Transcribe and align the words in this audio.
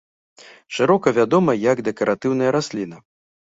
Шырока 0.77 1.13
вядома 1.19 1.55
як 1.65 1.85
дэкаратыўная 1.91 2.51
расліна. 2.59 2.97